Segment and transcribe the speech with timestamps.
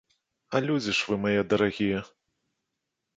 [0.55, 1.99] А людзі ж вы мае дарагія!